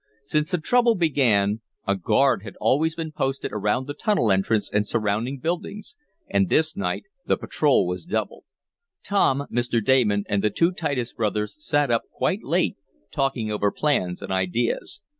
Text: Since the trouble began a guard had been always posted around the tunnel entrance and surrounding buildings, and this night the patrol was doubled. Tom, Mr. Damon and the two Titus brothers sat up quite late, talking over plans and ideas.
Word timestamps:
Since 0.25 0.49
the 0.49 0.57
trouble 0.57 0.95
began 0.95 1.61
a 1.85 1.95
guard 1.95 2.41
had 2.41 2.53
been 2.53 2.57
always 2.61 2.95
posted 3.15 3.51
around 3.53 3.85
the 3.85 3.93
tunnel 3.93 4.31
entrance 4.31 4.67
and 4.67 4.87
surrounding 4.87 5.37
buildings, 5.37 5.95
and 6.27 6.49
this 6.49 6.75
night 6.75 7.03
the 7.27 7.37
patrol 7.37 7.85
was 7.85 8.05
doubled. 8.05 8.45
Tom, 9.03 9.45
Mr. 9.53 9.79
Damon 9.85 10.23
and 10.27 10.43
the 10.43 10.49
two 10.49 10.71
Titus 10.71 11.13
brothers 11.13 11.53
sat 11.63 11.91
up 11.91 12.05
quite 12.11 12.41
late, 12.43 12.77
talking 13.11 13.51
over 13.51 13.71
plans 13.71 14.23
and 14.23 14.31
ideas. 14.31 15.01